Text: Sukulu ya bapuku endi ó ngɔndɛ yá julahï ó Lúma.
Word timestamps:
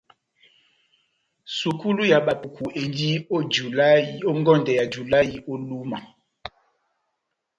Sukulu 1.57 2.01
ya 2.11 2.19
bapuku 2.25 2.65
endi 2.81 3.09
ó 4.29 4.31
ngɔndɛ 4.39 4.71
yá 4.77 4.85
julahï 4.93 5.33
ó 5.51 5.53
Lúma. 5.67 5.97